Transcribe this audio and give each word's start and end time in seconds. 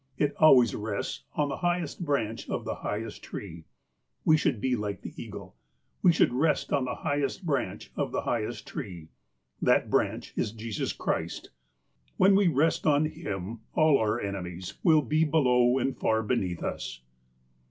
It 0.17 0.33
always 0.39 0.73
rests 0.73 1.25
on 1.35 1.49
the 1.49 1.57
highest 1.57 2.03
branch 2.03 2.49
of 2.49 2.65
the 2.65 2.73
highest 2.73 3.21
tree." 3.23 3.65
We 4.25 4.35
should 4.35 4.59
be 4.59 4.75
like 4.75 5.01
the 5.03 5.13
eagle. 5.15 5.55
We 6.01 6.11
should 6.11 6.33
rest 6.33 6.73
on 6.73 6.85
the 6.85 6.95
highest 6.95 7.45
branch 7.45 7.91
of 7.95 8.11
the 8.11 8.21
highest 8.21 8.65
tree. 8.65 9.09
That 9.61 9.91
branch 9.91 10.33
is 10.35 10.53
Jesus 10.53 10.91
Christ. 10.91 11.51
When 12.17 12.33
we 12.33 12.47
rest 12.47 12.87
on 12.87 13.05
Him, 13.05 13.59
all 13.75 13.99
our 13.99 14.19
enemies 14.19 14.73
will 14.81 15.03
be 15.03 15.23
below 15.23 15.77
and 15.77 15.95
far 15.95 16.23
beneath 16.23 16.63
us." 16.63 17.01